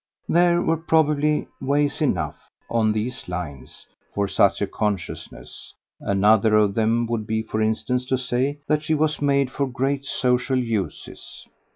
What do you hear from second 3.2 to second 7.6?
lines, for such a consciousness; another of them would be